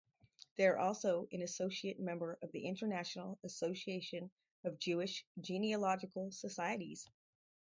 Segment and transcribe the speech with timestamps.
[0.55, 4.31] They are also an associate member of the International Association
[4.63, 7.07] of Jewish Genealogical Societies.